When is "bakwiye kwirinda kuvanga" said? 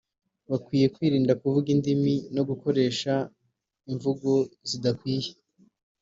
0.49-1.69